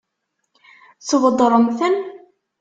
Tweddṛemt-ten? 1.07 1.95